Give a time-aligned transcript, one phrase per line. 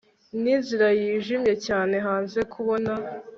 [0.41, 2.93] ninzira yijimye cyane hanze kubona